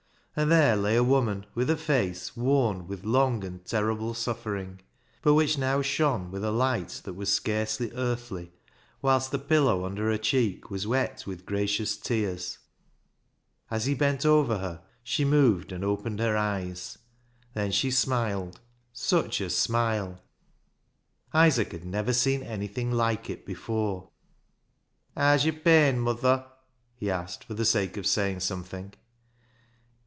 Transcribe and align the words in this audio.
And 0.33 0.49
there 0.49 0.77
lay 0.77 0.95
a 0.95 1.03
woman 1.03 1.45
with 1.53 1.69
a 1.69 1.75
face 1.75 2.37
worn 2.37 2.87
with 2.87 3.03
long 3.03 3.43
and 3.43 3.65
terrible 3.65 4.13
suffering, 4.13 4.79
but 5.21 5.33
which 5.33 5.57
now 5.57 5.81
shone 5.81 6.31
with 6.31 6.41
a 6.41 6.51
light 6.51 7.01
that 7.03 7.15
was 7.15 7.31
scarcely 7.33 7.91
earthly, 7.93 8.53
whilst 9.01 9.31
the 9.31 9.37
pillow 9.37 9.83
under 9.83 10.05
her 10.09 10.17
cheek 10.17 10.69
was 10.69 10.87
wet 10.87 11.25
with 11.27 11.45
gracious 11.45 11.97
tears. 11.97 12.59
As 13.69 13.87
he 13.87 13.93
bent 13.93 14.25
over 14.25 14.59
her 14.59 14.81
she 15.03 15.25
moved 15.25 15.73
and 15.73 15.83
opened 15.83 16.21
her 16.21 16.37
eyes. 16.37 16.97
Then 17.53 17.69
she 17.73 17.91
smiled. 17.91 18.61
Such 18.93 19.41
a 19.41 19.49
smile! 19.49 20.21
Isaac 21.33 21.73
had 21.73 21.83
never 21.83 22.13
seen 22.13 22.41
anything 22.41 22.89
like 22.89 23.29
it 23.29 23.45
before." 23.45 24.09
Haa's 25.17 25.43
yo'r 25.43 25.55
pain, 25.59 25.99
muther?" 25.99 26.45
he 26.95 27.11
asked, 27.11 27.43
for 27.43 27.53
the 27.53 27.65
sake 27.65 27.97
of 27.97 28.07
saying 28.07 28.39
something. 28.39 28.93